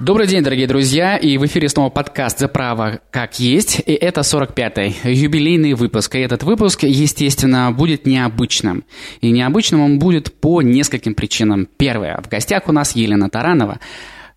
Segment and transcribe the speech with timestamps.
[0.00, 4.20] Добрый день, дорогие друзья, и в эфире снова подкаст «За право как есть», и это
[4.20, 6.14] 45-й юбилейный выпуск.
[6.14, 8.84] И этот выпуск, естественно, будет необычным.
[9.20, 11.66] И необычным он будет по нескольким причинам.
[11.78, 13.80] Первое, в гостях у нас Елена Таранова.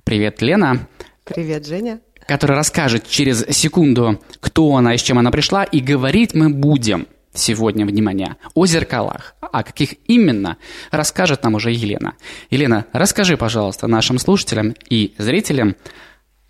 [0.04, 0.88] Привет, Лена.
[1.26, 2.00] Привет, Женя.
[2.28, 7.06] Которая расскажет через секунду, кто она и с чем она пришла, и говорить мы будем–
[7.34, 9.36] сегодня, внимание, о зеркалах.
[9.40, 10.58] А каких именно,
[10.92, 12.15] расскажет нам уже Елена.
[12.50, 15.76] Елена, расскажи, пожалуйста, нашим слушателям и зрителям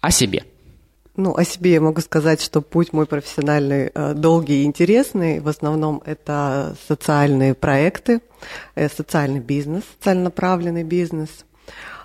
[0.02, 0.44] о себе.
[1.16, 5.40] Ну, о себе я могу сказать, что путь мой профессиональный э, долгий и интересный.
[5.40, 8.22] В основном это социальные проекты,
[8.76, 11.30] э, социальный бизнес, социально направленный бизнес.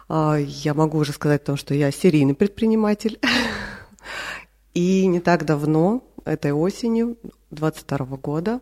[0.08, 3.20] Э, я могу уже сказать о том, что я серийный предприниматель.
[4.74, 7.16] И не так давно, этой осенью
[7.50, 8.61] 22 года, а,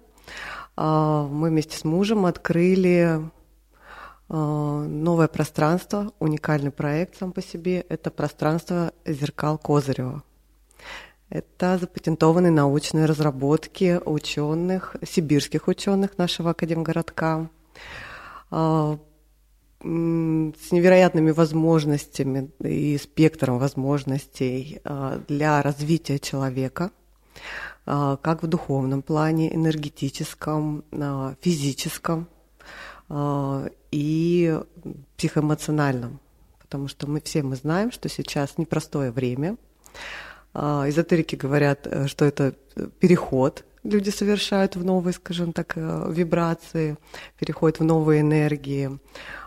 [0.76, 3.20] мы вместе с мужем открыли
[4.28, 7.80] а, новое пространство, уникальный проект сам по себе.
[7.88, 10.22] Это пространство зеркал Козырева.
[11.28, 17.48] Это запатентованные научные разработки ученых, сибирских ученых нашего академгородка
[18.50, 18.98] а,
[19.80, 24.80] с невероятными возможностями и спектром возможностей
[25.28, 27.03] для развития человека– а,
[27.84, 32.28] как в духовном плане, энергетическом, а, физическом
[33.08, 34.58] а, и
[35.18, 36.18] психоэмоциональном.
[36.60, 39.56] Потому что мы все мы знаем, что сейчас непростое время.
[40.54, 42.54] Эзотерики говорят, э, что это
[43.00, 46.96] переход люди совершают в новые, скажем так, э, вибрации,
[47.38, 48.98] переходят в новые энергии.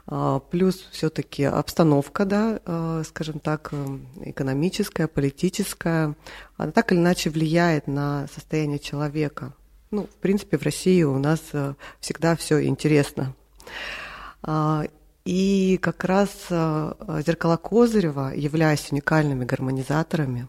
[0.05, 6.15] А, плюс все-таки обстановка, да, э, скажем так, э, экономическая, политическая,
[6.55, 9.53] она так или иначе влияет на состояние человека.
[9.91, 11.41] Ну, в принципе, в России у нас
[11.99, 13.33] всегда все интересно.
[14.43, 14.85] А,
[15.25, 20.47] и как раз зеркала Козырева, являясь уникальными гармонизаторами,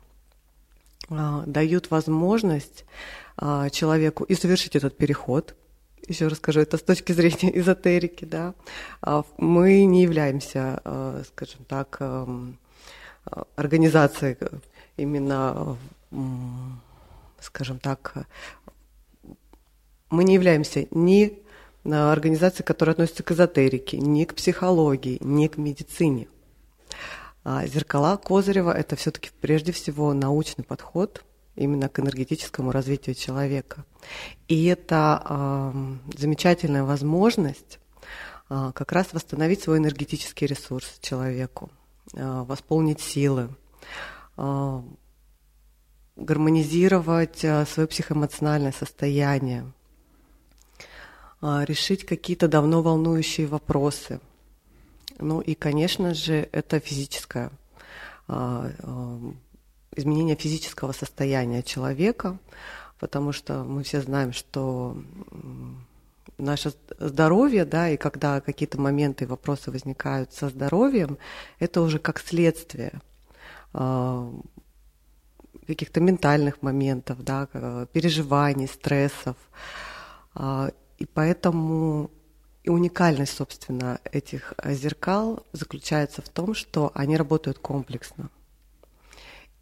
[1.08, 2.84] дают возможность
[3.36, 5.54] а, человеку и совершить этот переход.
[6.06, 8.54] Еще расскажу, это с точки зрения эзотерики, да.
[9.00, 12.00] А, мы не являемся, а, скажем так,
[13.56, 14.38] организацией
[14.96, 15.76] именно,
[17.40, 18.14] скажем так,
[20.08, 21.38] мы не являемся ни
[21.84, 26.28] организацией, которая относится к эзотерике, ни к психологии, ни к медицине.
[27.66, 31.24] Зеркала Козырева– это все-таки прежде всего научный подход–
[31.58, 33.84] именно к энергетическому развитию человека.
[34.46, 37.80] И это э, замечательная возможность
[38.48, 41.70] э, как раз восстановить свой энергетический ресурс человеку,
[42.14, 43.50] э, восполнить силы,
[44.36, 44.82] э,
[46.16, 49.72] гармонизировать э, свое психоэмоциональное состояние,
[51.42, 54.20] э, решить какие-то давно волнующие вопросы.
[55.18, 57.50] Ну и, конечно же, это физическое
[59.96, 62.38] изменение физического состояния человека,
[62.98, 64.96] потому что мы все знаем, что
[66.36, 71.18] наше здоровье, да, и когда какие-то моменты и вопросы возникают со здоровьем,
[71.58, 73.00] это уже как следствие
[73.72, 74.32] а,
[75.66, 77.48] каких-то ментальных моментов, да,
[77.92, 79.36] переживаний, стрессов.
[80.34, 82.10] А, и поэтому
[82.68, 88.28] и уникальность, собственно, этих зеркал заключается в том, что они работают комплексно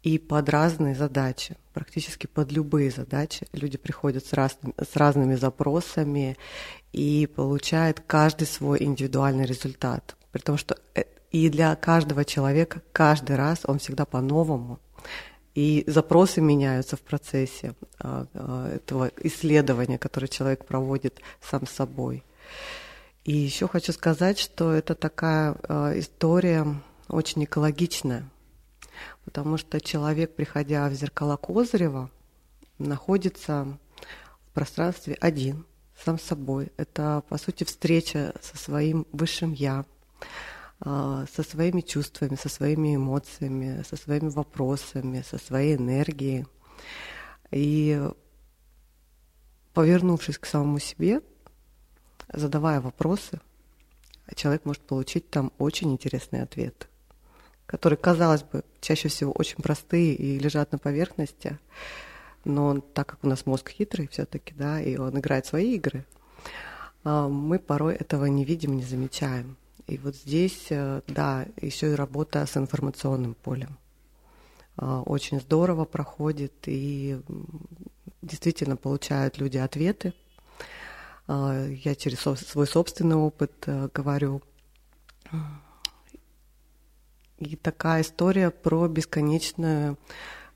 [0.03, 3.47] и под разные задачи, практически под любые задачи.
[3.53, 6.37] Люди приходят с, разными, с разными запросами
[6.93, 10.15] и получают каждый свой индивидуальный результат.
[10.31, 14.79] При том, что э, и для каждого человека каждый раз он всегда по-новому.
[15.55, 18.27] И запросы меняются в процессе а,
[18.75, 22.23] этого исследования, которое человек проводит сам собой.
[23.27, 26.65] И еще хочу сказать, что это такая а, история
[27.07, 28.27] очень экологичная
[29.27, 32.09] потому что человек, приходя в зеркала Козырева,
[32.77, 33.77] находится
[34.47, 35.65] в пространстве один,
[36.01, 36.71] сам собой.
[36.77, 39.85] Это, по сути, встреча со своим высшим «я»,
[40.79, 46.45] а, со своими чувствами, со своими эмоциями, со своими вопросами, со своей энергией.
[47.51, 48.01] И
[49.73, 51.21] повернувшись к самому себе,
[52.31, 53.39] задавая вопросы,
[54.35, 56.87] человек может получить там очень интересный ответ
[57.67, 61.59] которые, казалось бы, чаще всего очень простые и лежат на поверхности,
[62.45, 66.05] но так как у нас мозг хитрый все-таки, да, и он играет свои игры,
[67.03, 69.57] а, мы порой этого не видим, не замечаем.
[69.85, 73.77] И вот здесь, э, да, еще и работа с информационным полем.
[74.77, 77.19] А, очень здорово проходит, и
[78.21, 80.13] действительно получают люди ответы.
[81.27, 84.41] А, я через свой собственный опыт э, говорю,
[87.37, 89.97] и такая история про бесконечную,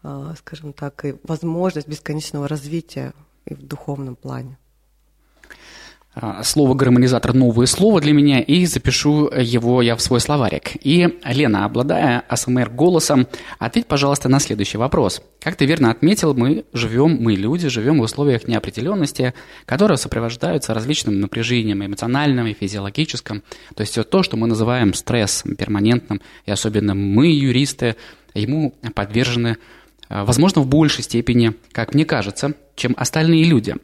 [0.02, 3.14] скажем так, возможность бесконечного развития
[3.46, 4.58] и в духовном плане.
[6.14, 10.72] А, слово гармонизатор новое слово для меня и запишу его я в свой словарик.
[10.86, 13.28] И, Лена, обладая АСМР голосом,
[13.60, 15.22] ответь, пожалуйста, на следующий вопрос.
[15.40, 19.34] Как ты верно отметил, мы живем, мы люди, живем в условиях неопределенности,
[19.66, 23.42] которые сопровождаются различным напряжением эмоциональным и физиологическим.
[23.74, 27.96] То есть все то, что мы называем стрессом перманентным, и особенно мы, юристы,
[28.34, 29.58] ему подвержены
[30.24, 33.76] возможно, в большей степени, как мне кажется, чем остальные люди.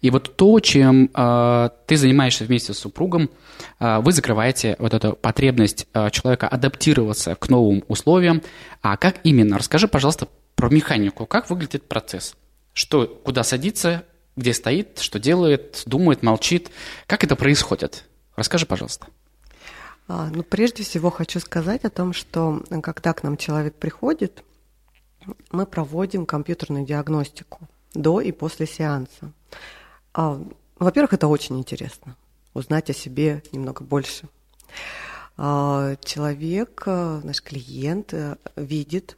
[0.00, 3.30] И вот то, чем э, ты занимаешься вместе с супругом,
[3.78, 8.42] э, вы закрываете вот эту потребность э, человека адаптироваться к новым условиям.
[8.82, 9.58] А как именно?
[9.58, 11.26] Расскажи, пожалуйста, про механику.
[11.26, 12.34] Как выглядит процесс?
[12.72, 14.04] Что, куда садится,
[14.36, 16.70] где стоит, что делает, думает, молчит?
[17.06, 18.04] Как это происходит?
[18.36, 19.06] Расскажи, пожалуйста.
[20.08, 24.42] А, ну, прежде всего хочу сказать о том, что когда к нам человек приходит,
[25.50, 29.32] мы проводим компьютерную диагностику до и после сеанса.
[30.14, 30.40] А,
[30.78, 32.16] во-первых, это очень интересно,
[32.54, 34.28] узнать о себе немного больше.
[35.36, 39.16] А, человек, э, наш клиент, э, видит,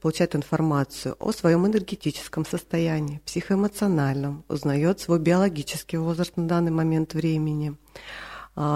[0.00, 7.76] получает информацию о своем энергетическом состоянии, психоэмоциональном, узнает свой биологический возраст на данный момент времени,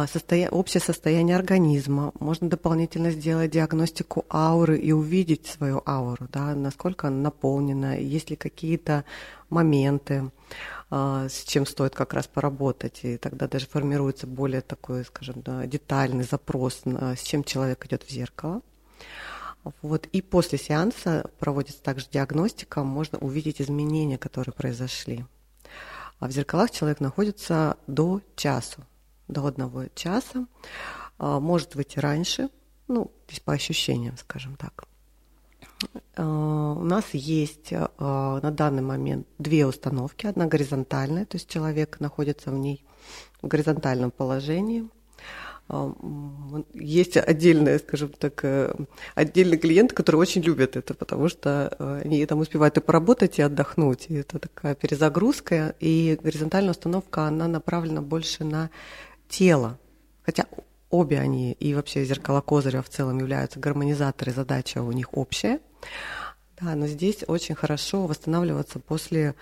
[0.06, 0.48] состоя...
[0.48, 2.12] общее состояние организма.
[2.18, 8.36] Можно дополнительно сделать диагностику ауры и увидеть свою ауру, да, насколько она наполнена, есть ли
[8.36, 9.04] какие-то
[9.50, 10.30] моменты,
[10.90, 13.00] а, с чем стоит как раз поработать.
[13.02, 18.10] И тогда даже формируется более такой, скажем, да, детальный запрос, с чем человек идет в
[18.10, 18.62] зеркало.
[19.82, 20.06] Вот.
[20.06, 25.24] И после сеанса проводится также диагностика, можно увидеть изменения, которые произошли.
[26.20, 28.84] А в зеркалах человек находится до часу
[29.28, 30.46] до одного часа,
[31.18, 32.50] а, может выйти раньше,
[32.88, 34.84] ну, здесь по ощущениям, скажем так.
[36.16, 40.26] А, у нас есть а, на данный момент две установки.
[40.26, 42.84] Одна горизонтальная, то есть человек находится в ней
[43.42, 44.88] в горизонтальном положении.
[46.74, 48.74] Есть отдельные, скажем так, э,
[49.14, 53.42] отдельные клиенты, которые очень любят это, потому что э, они там успевают и поработать, и
[53.42, 54.06] отдохнуть.
[54.10, 55.74] И это такая перезагрузка.
[55.80, 58.68] И горизонтальная установка, она направлена больше на
[59.28, 59.78] тело,
[60.22, 60.46] хотя
[60.90, 65.60] обе они и вообще зеркала Козырева в целом являются гармонизаторы, задача у них общая.
[66.60, 69.34] Да, но здесь очень хорошо восстанавливаться после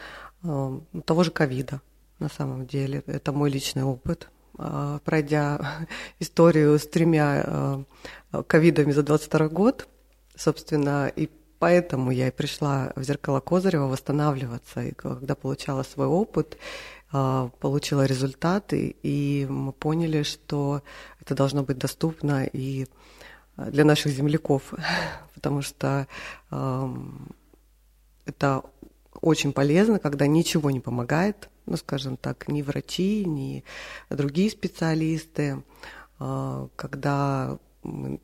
[0.43, 1.83] э, того же ковида,
[2.19, 3.03] на самом деле.
[3.07, 4.29] Это мой личный опыт.
[4.59, 5.87] Э, пройдя
[6.21, 9.89] историю с тремя э, ковидами за 22 год,
[10.35, 11.29] собственно, и
[11.59, 14.83] поэтому я и пришла в зеркало Козырева восстанавливаться.
[14.83, 16.57] И когда получала свой опыт,
[17.13, 20.83] получила результаты, и мы поняли, что
[21.21, 22.87] это должно быть доступно и
[23.57, 24.73] а, для наших земляков,
[25.35, 26.07] потому что
[28.25, 28.63] это
[29.21, 33.65] очень полезно, когда ничего не помогает, ну, скажем так, ни врачи, ни
[34.11, 35.63] другие специалисты,
[36.19, 37.59] а, когда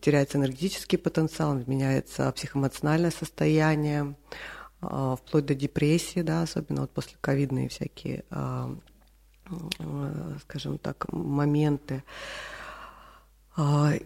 [0.00, 7.68] теряется энергетический потенциал, меняется психоэмоциональное состояние, а, вплоть до депрессии, да, особенно вот после ковидные
[7.68, 8.74] всякие, а,
[9.46, 12.04] а, скажем так, моменты.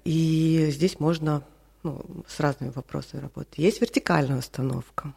[0.04, 1.42] И здесь можно
[1.82, 3.58] ну, с разными вопросами работать.
[3.58, 5.12] Есть вертикальная установка.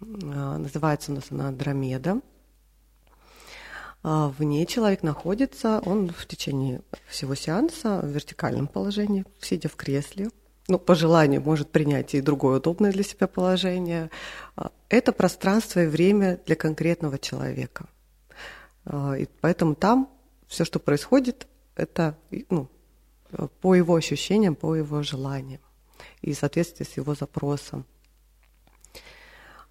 [0.00, 2.20] Называется у нас она Андромеда.
[4.02, 10.30] В ней человек находится, он в течение всего сеанса в вертикальном положении, сидя в кресле,
[10.68, 14.10] ну, по желанию может принять и другое удобное для себя положение.
[14.54, 17.86] А, это пространство и время для конкретного человека.
[18.84, 20.10] А, и поэтому там
[20.46, 22.16] все, что происходит, это
[22.50, 22.68] ну,
[23.60, 25.60] по его ощущениям, по его желаниям
[26.20, 27.86] и в соответствии с его запросом.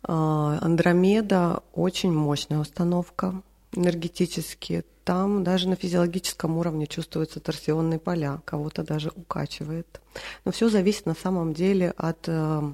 [0.03, 3.41] А, Андромеда очень мощная установка
[3.73, 4.83] энергетически.
[5.07, 10.01] Там даже на физиологическом уровне чувствуются торсионные поля, кого-то даже укачивает.
[10.43, 12.73] Но все зависит на самом деле от э,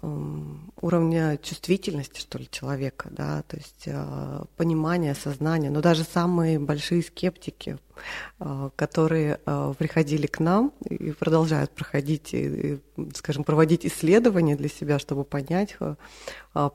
[0.00, 5.70] Эм, уровня чувствительности, что ли, человека, да, то есть э, понимания, сознания.
[5.70, 7.78] Но даже самые большие скептики,
[8.38, 12.78] э, которые э, приходили к нам и продолжают проходить, и,
[13.14, 15.76] скажем, проводить исследования для себя, чтобы понять,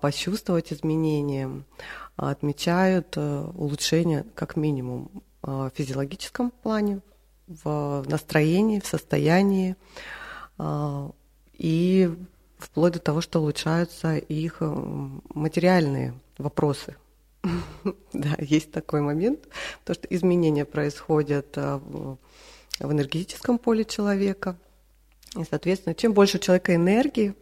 [0.01, 1.49] почувствовать изменения,
[2.15, 7.01] отмечают улучшение как минимум в физиологическом плане,
[7.47, 9.75] в настроении, в состоянии
[11.57, 12.09] и
[12.63, 14.65] вплоть до того, что улучшаются их э,
[15.33, 16.95] материальные вопросы.
[18.13, 19.47] Да, есть такой момент,
[19.83, 21.79] то что изменения происходят э,
[22.79, 24.55] в энергетическом поле человека,
[25.37, 27.35] И, соответственно, чем больше у человека энергии,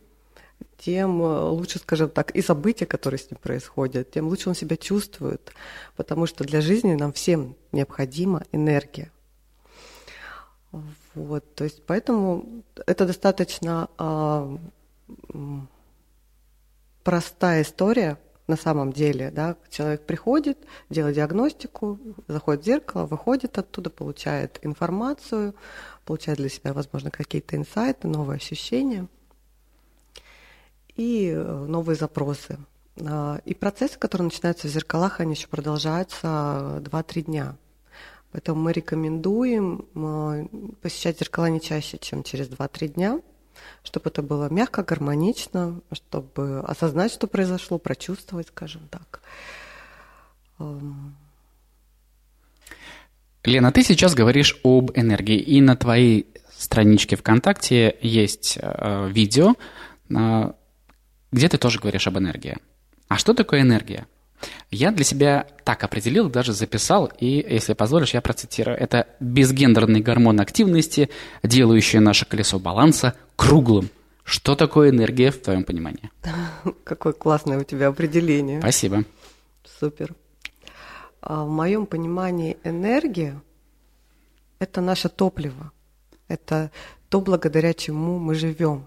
[0.83, 4.77] тем э, лучше, скажем так, и события, которые с ним происходят, тем лучше он себя
[4.77, 5.53] чувствует,
[5.95, 9.11] потому что для жизни нам всем необходима энергия.
[11.13, 14.57] Вот, то есть поэтому это достаточно э,
[17.03, 20.57] простая история на самом деле, да, человек приходит,
[20.89, 25.53] делает диагностику, заходит в зеркало, выходит оттуда, получает информацию,
[26.05, 29.07] получает для себя, возможно, какие-то инсайты, новые ощущения
[31.01, 32.59] и э, новые запросы.
[32.99, 37.55] А, и процессы, которые начинаются в зеркалах, они еще продолжаются 2-3 дня.
[38.31, 40.45] Поэтому мы рекомендуем э,
[40.81, 43.21] посещать зеркала не чаще, чем через 2-3 дня,
[43.83, 49.21] чтобы это было мягко, гармонично, чтобы осознать, что произошло, прочувствовать, скажем так.
[50.59, 51.15] Эм.
[53.43, 59.55] Лена, ты сейчас говоришь об энергии, и на твоей страничке ВКонтакте есть э, видео,
[60.09, 60.53] э,
[61.31, 62.57] где ты тоже говоришь об энергии.
[63.07, 64.07] А что такое энергия?
[64.69, 68.77] Я для себя так определил, даже записал, и, если позволишь, я процитирую.
[68.77, 71.09] Это безгендерный гормон активности,
[71.43, 73.89] делающий наше колесо баланса круглым.
[74.23, 76.09] Что такое энергия в твоем понимании?
[76.83, 78.59] Какое классное у тебя определение.
[78.59, 79.03] Спасибо.
[79.79, 80.15] Супер.
[81.21, 83.39] А в моем понимании энергия–
[84.59, 85.71] это наше топливо.
[86.27, 86.71] Это
[87.09, 88.85] то, благодаря чему мы живем,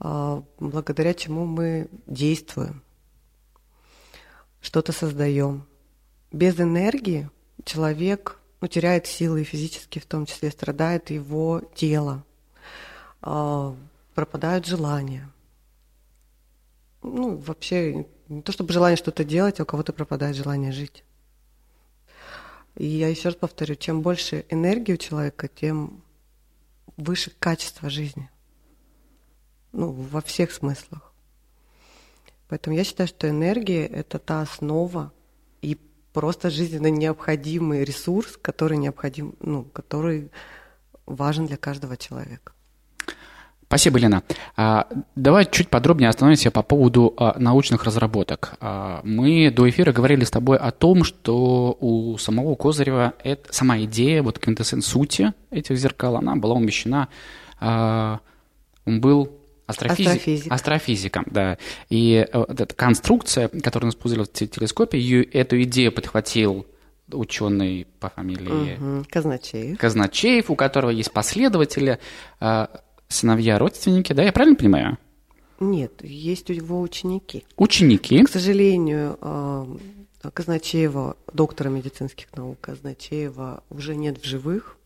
[0.00, 2.82] благодаря чему мы действуем
[4.60, 5.66] что-то создаем.
[6.32, 7.28] Без энергии
[7.64, 12.24] человек ну, теряет силы физически в том числе страдает его тело,
[13.22, 13.74] э,
[14.14, 15.30] пропадают желания.
[17.02, 21.04] Ну, вообще, не то чтобы желание что-то делать, а у кого-то пропадает желание жить.
[22.76, 26.02] И я еще раз повторю, чем больше энергии у человека, тем
[26.96, 28.30] выше качество жизни.
[29.72, 31.12] Ну, во всех смыслах.
[32.48, 35.12] Поэтому я считаю, что энергия— это та основа
[35.62, 35.78] и
[36.12, 40.30] просто жизненно необходимый ресурс, который необходим, ну, который
[41.06, 42.52] важен для каждого человека.
[43.70, 44.24] Спасибо, Лена.
[44.56, 48.54] А, давай чуть подробнее остановимся по поводу а, научных разработок.
[48.58, 53.78] А, мы до эфира говорили с тобой о том, что у самого Козырева это, сама
[53.82, 57.10] идея, вот квинтэссенс сути этих зеркал, она была умещена,
[57.60, 59.39] он был
[59.70, 60.08] Астрофизи...
[60.08, 60.52] Астрофизик.
[60.52, 61.58] Астрофизиком, да.
[61.88, 66.66] И э, вот эта конструкция, которую он использовал в телескопе, ее, эту идею подхватил
[67.12, 69.04] ученый по фамилии угу.
[69.08, 69.78] Казначеев.
[69.78, 71.98] Казначеев, у которого есть последователи,
[72.40, 72.66] э,
[73.08, 74.98] сыновья, родственники, да, я правильно понимаю?
[75.58, 77.44] Нет, есть у него ученики.
[77.56, 78.22] Ученики.
[78.24, 79.76] К сожалению, э,
[80.32, 84.76] Казначеева, доктора медицинских наук Казначеева, уже нет в живых.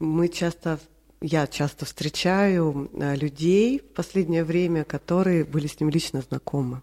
[0.00, 0.78] Мы часто
[1.20, 6.82] я часто встречаю э, людей в последнее время, которые были с ним лично знакомы.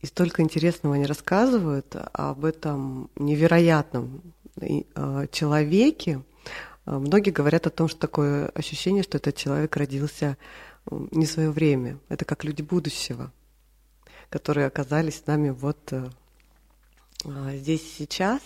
[0.00, 6.22] И столько интересного они рассказывают об этом невероятном э, человеке.
[6.86, 10.36] Э, многие говорят о том, что такое ощущение, что этот человек родился
[10.90, 11.98] не в свое время.
[12.08, 13.32] Это как люди будущего,
[14.28, 15.94] которые оказались с нами вот
[17.24, 18.42] здесь сейчас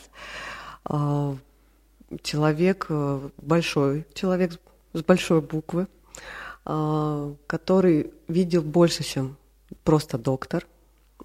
[2.23, 4.59] человек, э, большой человек
[4.93, 5.87] с большой буквы,
[6.65, 9.37] э, который видел больше, чем
[9.85, 10.67] просто доктор,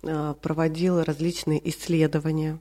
[0.04, 2.60] э, проводил различные исследования.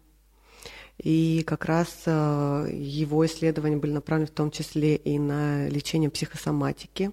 [0.99, 7.11] И как раз его исследования были направлены в том числе и на лечение психосоматики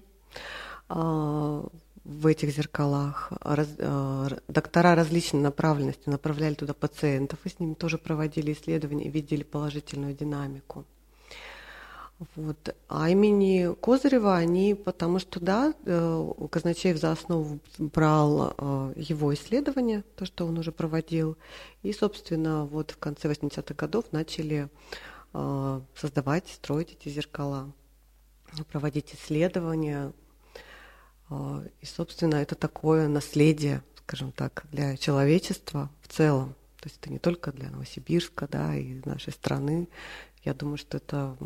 [0.88, 3.32] в этих зеркалах.
[3.40, 3.68] Раз,
[4.48, 10.14] доктора различной направленности направляли туда пациентов, и с ними тоже проводили исследования и видели положительную
[10.14, 10.84] динамику.
[12.36, 12.76] Вот.
[12.88, 20.04] А имени Козырева они, потому что, да, э, Казначеев за основу брал э, его исследования,
[20.16, 21.38] то, что он уже проводил,
[21.82, 24.68] и, собственно, вот в конце 80-х годов начали
[25.32, 27.72] э, создавать, строить эти зеркала,
[28.70, 30.12] проводить исследования.
[31.80, 36.56] И, собственно, это такое наследие, скажем так, для человечества в целом.
[36.80, 39.88] То есть это не только для Новосибирска, да, и нашей страны,
[40.44, 41.36] я думаю, что это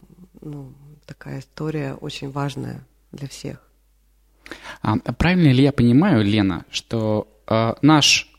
[0.41, 0.73] ну,
[1.07, 3.63] такая история очень важная для всех.
[4.83, 8.31] А, правильно ли я понимаю, Лена, что э, наш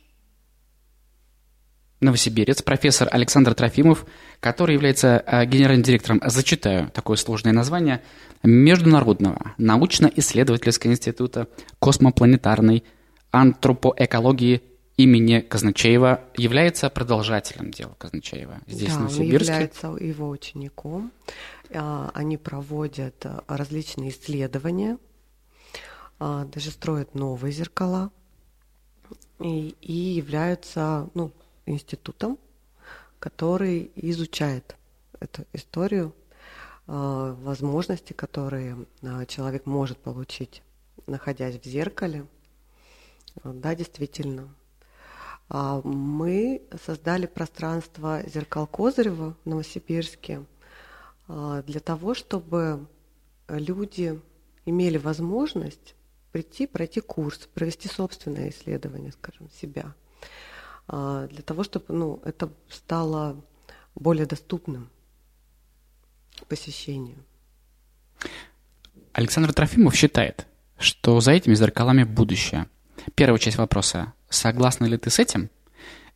[2.02, 4.06] новосибирец, профессор Александр Трофимов,
[4.40, 8.02] который является э, генеральным директором, зачитаю такое сложное название,
[8.44, 11.48] Международного научно-исследовательского института
[11.80, 12.84] космопланетарной
[13.32, 14.62] антропоэкологии
[14.98, 19.48] имени Казначеева является продолжателем дела Казначеева здесь, да, в Новосибирске?
[19.48, 21.12] Да, является его учеником.
[21.74, 24.98] А, они проводят а, различные исследования,
[26.20, 28.12] а, даже строят новые зеркала
[29.40, 31.32] и, и являются ну,
[31.66, 32.38] институтом,
[33.20, 34.76] который изучает
[35.20, 36.14] эту историю,
[36.88, 38.78] возможности, которые
[39.28, 40.62] человек может получить,
[41.08, 42.28] находясь в зеркале.
[43.44, 44.54] Да, действительно,
[45.50, 50.44] мы создали пространство «Зеркал Козырева» в Новосибирске
[51.28, 52.88] а, для того, чтобы
[53.48, 54.20] люди
[54.66, 55.96] имели возможность
[56.32, 59.94] прийти, пройти курс, провести собственное исследование, скажем, себя,
[60.88, 63.42] а, для того, чтобы ну, это стало
[63.94, 64.90] более доступным
[66.50, 67.18] посещению.
[69.14, 70.46] Александр Трофимов считает,
[70.78, 72.68] что за этими зеркалами будущее.
[73.16, 74.14] Первая часть вопроса.
[74.30, 75.50] Согласна ли ты с этим?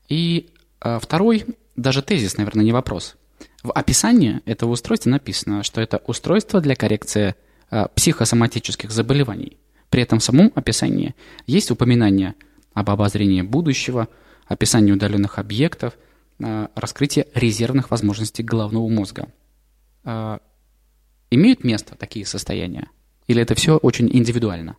[0.08, 0.50] И
[0.82, 3.16] э, второй, даже тезис, наверное, не вопрос.
[3.64, 7.36] В описании этого устройства написано, что это устройство для коррекции
[7.72, 9.58] э, психосоматических заболеваний.
[9.90, 12.36] При этом в самом описании есть упоминание
[12.74, 14.08] об обозрении будущего,
[14.46, 15.94] описании удаленных объектов,
[16.40, 19.28] э, раскрытие резервных возможностей головного мозга.
[20.06, 20.40] Э,
[21.32, 22.90] имеют место такие состояния?
[23.28, 24.78] Или это все очень индивидуально?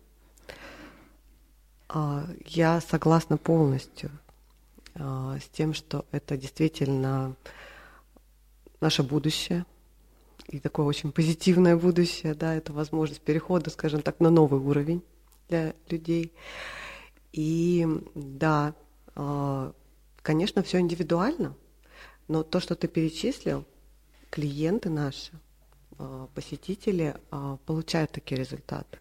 [1.93, 4.11] А, я согласна полностью
[4.95, 7.35] а, с тем, что это действительно
[8.79, 9.65] наше будущее,
[10.47, 15.03] и такое очень позитивное будущее, да, это возможность перехода, скажем так, на новый уровень
[15.49, 16.31] для людей.
[17.33, 18.73] И да,
[19.15, 19.73] а,
[20.21, 21.57] конечно, все индивидуально,
[22.29, 23.65] но то, что ты перечислил,
[24.29, 25.33] клиенты наши,
[26.33, 27.15] посетители
[27.65, 28.97] получают такие результаты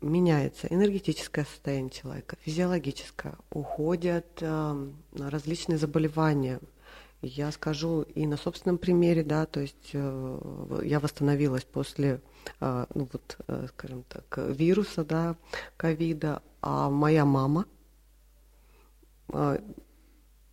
[0.00, 6.60] меняется энергетическое состояние человека, физиологическое, уходят э, различные заболевания.
[7.22, 12.20] Я скажу и на собственном примере, да, то есть э, я восстановилась после,
[12.60, 15.36] э, ну вот, э, скажем так, вируса, да,
[15.76, 17.66] ковида, а моя мама,
[19.32, 19.58] э,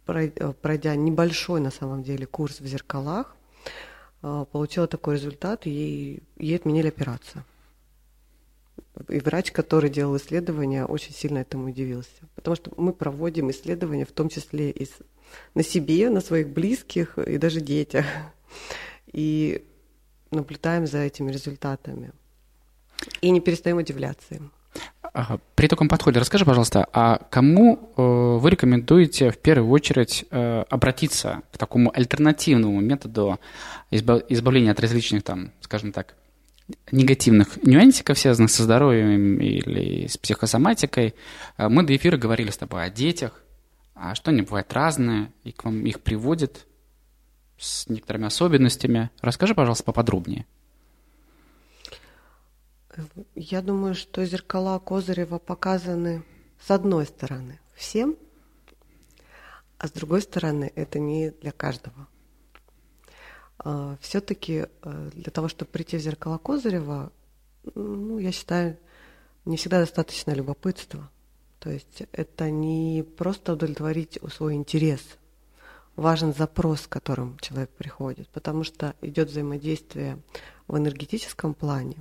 [0.06, 3.36] пройдя небольшой на самом деле курс в зеркалах,
[4.22, 7.44] э, получила такой результат, и ей, ей отменили операцию.
[9.10, 12.12] И врач, который делал исследования, очень сильно этому удивился.
[12.36, 14.88] Потому что мы проводим исследования, в том числе и
[15.56, 18.06] на себе, на своих близких и даже детях.
[19.12, 19.64] И
[20.32, 22.14] наблюдаем за этими результатами.
[23.22, 24.52] И не перестаем удивляться им.
[25.54, 31.44] При таком подходе расскажи, пожалуйста, а кому э, вы рекомендуете в первую очередь э, обратиться
[31.52, 33.40] к такому альтернативному методу
[33.92, 36.16] избавления от различных, там, скажем так,
[36.92, 41.16] негативных нюансиков, связанных со здоровьем или с психосоматикой.
[41.58, 43.44] А мы до эфира говорили с тобой о детях,
[43.96, 46.66] а что они бывают разные, и к вам их приводят
[47.58, 49.10] с некоторыми особенностями.
[49.22, 50.46] Расскажи, пожалуйста, поподробнее.
[53.36, 56.24] Я думаю, что зеркала Козырева показаны
[56.64, 58.18] с одной стороны всем,
[59.80, 62.08] а с другой стороны это не для каждого.
[63.64, 67.12] А, все-таки э, для того, чтобы прийти в зеркало Козырева,
[67.76, 68.78] ну, я считаю,
[69.46, 71.10] не всегда достаточно любопытства.
[71.60, 75.02] То есть это не просто удовлетворить свой интерес.
[75.96, 80.20] Важен запрос, с которым человек приходит, потому что идет взаимодействие
[80.68, 81.98] в энергетическом плане.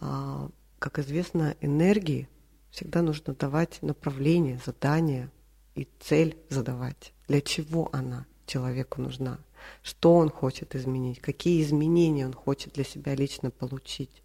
[0.00, 2.28] А, как известно, энергии
[2.70, 5.30] всегда нужно давать направление, задание
[5.74, 7.14] и цель задавать.
[7.28, 9.38] Для чего она человеку нужна?
[9.82, 14.22] Что он хочет изменить, какие изменения он хочет для себя лично получить.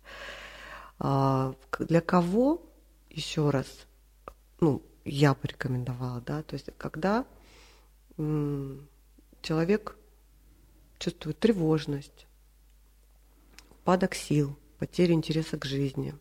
[1.00, 2.62] А, для кого,
[3.10, 3.68] еще раз,
[4.60, 7.26] ну, я бы рекомендовала, да, то есть когда
[9.42, 9.96] человек
[11.00, 12.28] чувствует тревожность,
[13.72, 16.14] упадок сил, потерю интереса к жизни.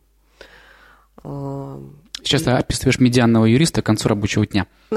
[1.23, 1.83] А,
[2.23, 4.67] Сейчас ты описываешь медианного юриста к концу рабочего дня.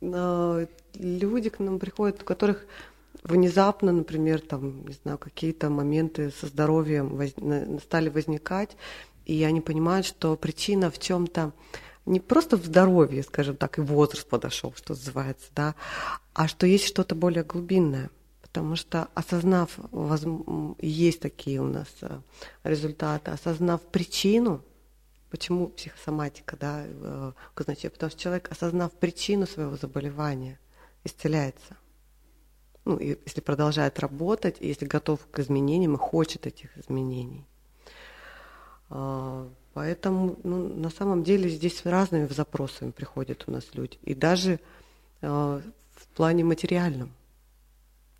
[0.00, 2.66] люди к нам приходят, у которых
[3.22, 7.30] внезапно, например, там, не знаю, какие-то моменты со здоровьем воз...
[7.82, 8.76] стали возникать,
[9.26, 11.52] и они понимают, что причина в чем-то
[12.06, 15.74] не просто в здоровье, скажем так, и возраст подошел, что называется, да,
[16.32, 18.10] а что есть что-то более глубинное.
[18.40, 20.22] Потому что осознав, воз...
[20.80, 22.20] есть такие у нас э,
[22.64, 24.62] результаты, осознав причину,
[25.30, 30.58] почему психосоматика, да, э, потому что человек, осознав причину своего заболевания–
[31.04, 31.76] исцеляется.
[32.84, 37.44] Ну, и если продолжает работать, если готов к изменениям и хочет этих изменений.
[38.90, 43.98] А, Поэтому ну, на самом деле здесь разными запросами приходят у нас люди.
[44.02, 44.58] И даже
[45.20, 47.12] э, в плане материальном.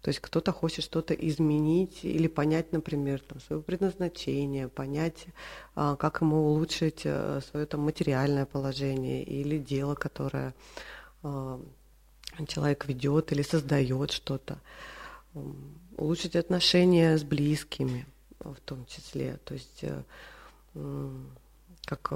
[0.02, 5.26] То есть кто-то хочет что-то изменить или понять, например, там, свое предназначение, понять,
[5.74, 10.54] а, как ему улучшить а, свое там, материальное положение или дело, которое
[11.24, 11.60] а,
[12.46, 14.60] человек ведет или создает что-то.
[15.96, 18.06] Улучшить отношения с близкими
[18.38, 19.38] в том числе.
[19.44, 20.02] То есть, э,
[21.84, 22.12] как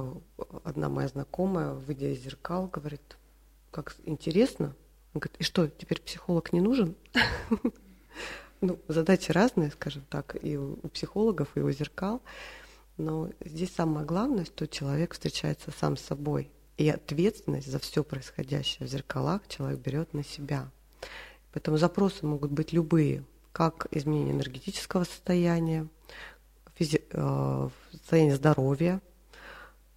[0.64, 3.16] одна моя знакомая, выйдя из зеркал, говорит,
[3.70, 4.74] как интересно,
[5.14, 6.94] он говорит, и что, теперь психолог не нужен?
[8.64, 12.22] Ну, задачи разные, скажем так, и у психологов, и у зеркал.
[12.96, 16.48] Но здесь самое главное, что человек встречается сам с собой.
[16.76, 20.70] И ответственность за все происходящее в зеркалах человек берет на себя.
[21.52, 25.88] Поэтому запросы могут быть любые, как изменение энергетического состояния,
[26.78, 29.00] физи- э, состояния здоровья,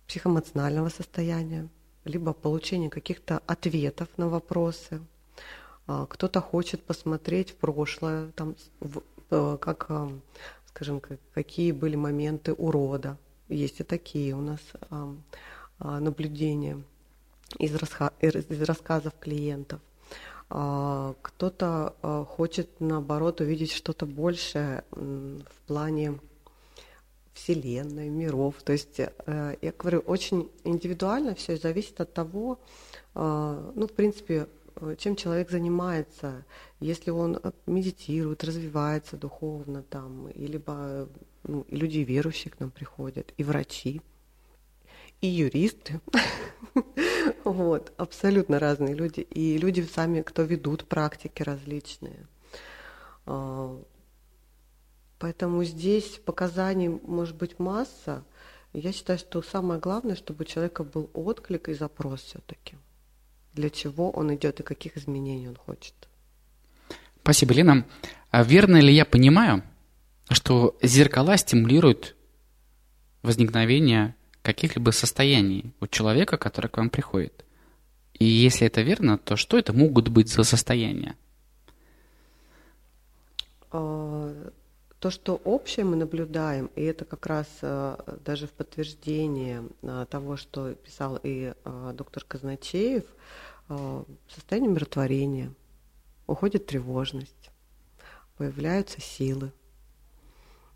[0.08, 1.69] психоэмоционального состояния,
[2.06, 5.02] либо получение каких-то ответов на вопросы.
[5.88, 10.10] А, кто-то хочет посмотреть в прошлое, там, в, э, как, э,
[10.68, 11.02] скажем,
[11.34, 13.18] какие были моменты урода.
[13.50, 15.15] Есть и такие у нас а,
[15.80, 16.82] а, наблюдения
[17.60, 19.82] из, расха- из рассказов клиентов.
[20.48, 21.96] Кто-то
[22.30, 26.20] хочет, наоборот, увидеть что-то большее в плане
[27.36, 28.56] Вселенной, миров.
[28.63, 32.60] То есть, э, я говорю, очень индивидуально все зависит от того,
[33.13, 36.45] э, ну, в принципе, э, чем человек занимается,
[36.80, 41.10] если он медитирует, развивается духовно там, и либо
[41.43, 44.02] ну, и люди верующие к нам приходят, и врачи,
[45.19, 46.00] и юристы,
[47.43, 52.28] вот, абсолютно разные люди, и люди сами, кто ведут практики различные.
[55.26, 58.24] Поэтому здесь показаний может быть масса.
[58.74, 62.76] Я считаю, что самое главное, чтобы у человека был отклик и запрос все-таки.
[63.54, 65.96] Для чего он идет и каких изменений он хочет.
[67.24, 67.88] Спасибо, Лена.
[68.30, 69.64] А верно ли я понимаю,
[70.30, 72.16] что зеркала стимулируют
[73.24, 77.46] возникновение каких-либо состояний у человека, который к вам приходит?
[78.14, 81.16] И если это верно, то что это могут быть за состояния?
[84.99, 90.38] То, что общее мы наблюдаем, и это как раз э, даже в подтверждение э, того,
[90.38, 93.03] что писал и э, доктор Казначеев,
[94.29, 95.51] состояние миротворения,
[96.27, 97.49] уходит тревожность,
[98.38, 99.51] появляются силы,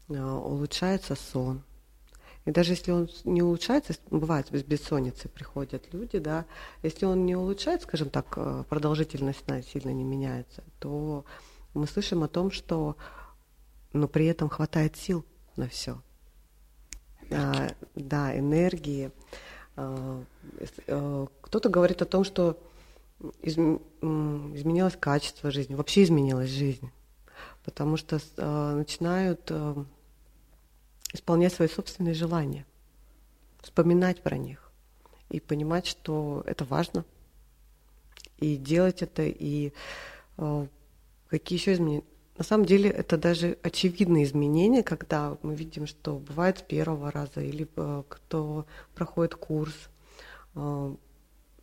[0.08, 1.62] улучшается сон.
[2.46, 6.46] И даже если он не улучшается, бывает без бессонницы приходят люди, да,
[6.82, 11.26] если он не улучшает, скажем так, продолжительность сна сильно не меняется, то
[11.76, 12.98] мы слышим о том, что
[13.94, 15.26] но при этом хватает сил
[15.56, 16.02] на все.
[17.32, 19.12] А, да, энергии.
[19.76, 20.24] А,
[20.88, 22.62] а, кто-то говорит о том, что
[23.42, 26.92] изм, изменилось качество жизни, вообще изменилась жизнь,
[27.64, 29.86] потому что а, начинают а,
[31.14, 32.66] исполнять свои собственные желания,
[33.62, 34.72] вспоминать про них
[35.30, 37.06] и понимать, что это важно,
[38.38, 39.74] и делать это, и
[40.38, 40.68] а,
[41.28, 42.04] какие еще изменения
[42.40, 47.42] на самом деле это даже очевидные изменения, когда мы видим, что бывает с первого раза,
[47.42, 49.76] или э, кто проходит курс,
[50.56, 50.96] э,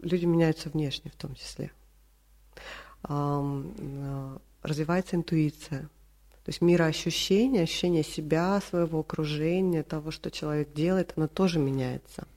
[0.00, 1.72] люди меняются внешне в том числе.
[3.08, 5.88] Э, развивается интуиция.
[6.44, 12.28] То есть мироощущение, ощущение себя, своего окружения, того, что человек делает, оно тоже меняется.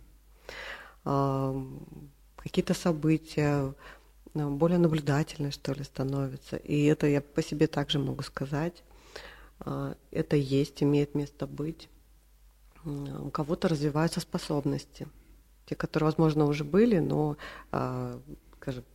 [2.38, 3.74] Какие-то события,
[4.34, 6.56] более наблюдательной, что ли, становится.
[6.58, 8.84] И это я по себе также могу сказать.
[9.60, 11.90] А, это есть, имеет место быть.
[12.86, 15.08] У кого-то развиваются способности.
[15.66, 17.38] Те, которые, возможно, уже были, но,
[17.72, 18.20] а,
[18.58, 18.86] скажем,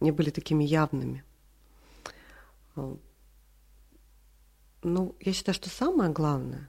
[0.00, 1.24] не были такими явными.
[2.76, 2.96] А,
[4.82, 6.68] ну, я считаю, что самое главное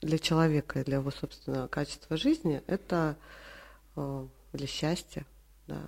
[0.00, 3.16] для человека и для его собственного качества жизни– это
[3.94, 5.26] для счастья,
[5.66, 5.82] да,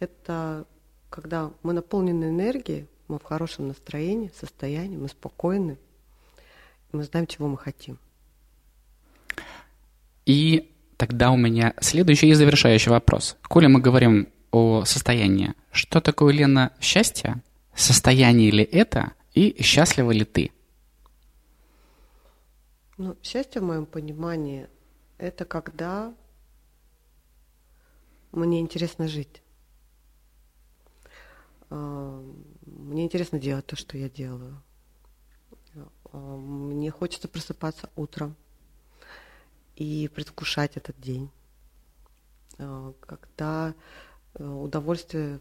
[0.00, 0.66] это
[1.10, 5.78] когда мы наполнены энергией, мы в хорошем настроении, состоянии, мы спокойны,
[6.92, 7.98] мы знаем, чего мы хотим.
[10.26, 13.36] И тогда у меня следующий и завершающий вопрос.
[13.42, 17.42] Коли мы говорим о состоянии, что такое, Лена, счастье?
[17.74, 19.12] Состояние ли это?
[19.32, 20.50] И счастлива ли ты?
[22.96, 24.66] Ну, счастье, в моем понимании,
[25.18, 26.12] это когда
[28.32, 29.42] мне интересно жить.
[31.70, 34.62] Мне интересно делать то, что я делаю.
[36.12, 38.34] Мне хочется просыпаться утром
[39.76, 41.30] и предвкушать этот день.
[42.58, 43.74] Э, когда
[44.34, 45.40] э, удовольствие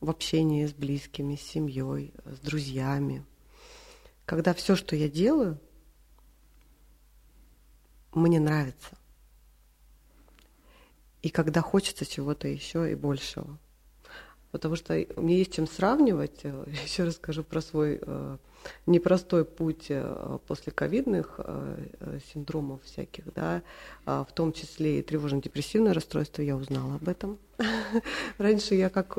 [0.00, 3.24] в общении с близкими, с семьей, с друзьями.
[4.24, 5.60] Когда все, что я делаю,
[8.12, 8.96] мне нравится.
[11.22, 13.58] И когда хочется чего-то еще и большего
[14.52, 16.44] потому что мне есть чем сравнивать.
[16.84, 18.36] Еще расскажу про свой э,
[18.86, 23.62] непростой путь э, после ковидных э, синдромов всяких, да,
[24.04, 27.38] а в том числе и тревожно-депрессивное расстройство, я узнала об этом.
[28.38, 29.14] Раньше я как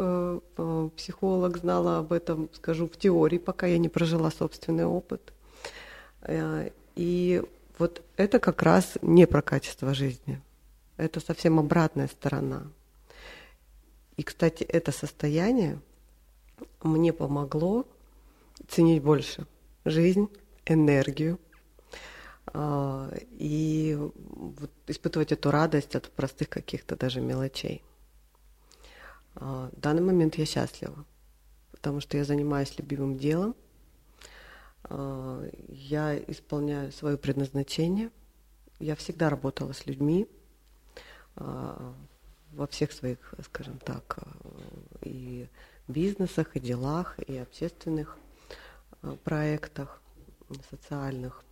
[0.96, 5.34] психолог знала об этом, скажу, в теории, пока я не прожила собственный опыт.
[6.96, 7.44] И
[7.78, 10.42] вот это как раз не про качество жизни.
[10.98, 12.64] Это совсем обратная сторона.
[14.18, 15.80] И, кстати, это состояние
[16.82, 17.88] мне помогло
[18.68, 19.46] ценить больше
[19.86, 20.28] жизнь,
[20.66, 21.40] энергию
[22.48, 27.84] а, и вот испытывать эту радость от простых каких-то даже мелочей.
[29.36, 31.06] А, в данный момент я счастлива,
[31.72, 33.56] потому что я занимаюсь любимым делом,
[34.84, 38.10] а, я исполняю свое предназначение,
[38.80, 40.28] я всегда работала с людьми,
[42.58, 44.30] во всех своих, скажем так, э,
[45.04, 45.48] и
[45.88, 48.18] бизнесах, и делах, и общественных
[49.04, 50.02] э, проектах
[50.70, 51.44] социальных.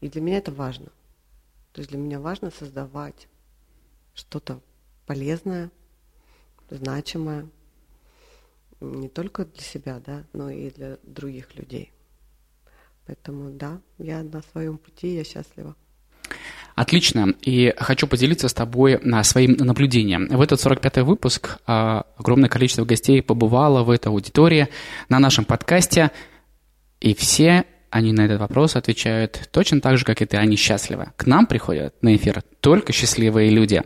[0.00, 0.86] И для меня это важно.
[1.72, 3.28] То есть для меня важно создавать
[4.14, 4.60] что-то
[5.06, 5.70] полезное,
[6.68, 7.48] значимое,
[8.80, 11.92] не только для себя, да, но и для других людей.
[13.06, 15.76] Поэтому да, я на своем пути, я счастлива.
[16.78, 17.34] Отлично.
[17.42, 20.28] И хочу поделиться с тобой а, своим наблюдением.
[20.28, 24.68] В этот 45-й выпуск а, огромное количество гостей побывало в этой аудитории
[25.08, 26.12] на нашем подкасте,
[27.00, 31.08] и все они на этот вопрос отвечают точно так же, как и ты, они счастливы.
[31.16, 33.82] К нам приходят на эфир только счастливые люди.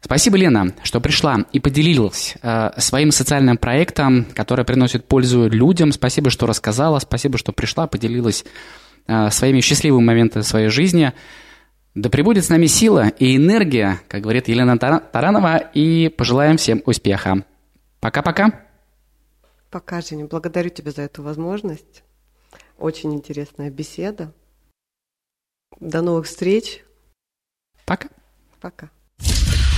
[0.00, 5.92] Спасибо, Лена, что пришла и поделилась э, своим социальным проектом, который приносит пользу людям.
[5.92, 8.46] Спасибо, что рассказала, спасибо, что пришла, поделилась
[9.08, 11.12] э, своими счастливыми моментами своей жизни.
[11.94, 17.44] Да пребудет с нами сила и энергия, как говорит Елена Таранова, и пожелаем всем успеха.
[18.00, 18.66] Пока-пока.
[19.70, 20.26] Пока, Женя.
[20.26, 22.02] Благодарю тебя за эту возможность.
[22.78, 24.32] Очень интересная беседа.
[25.78, 26.84] До новых встреч.
[27.84, 28.08] Пока.
[28.60, 28.90] Пока.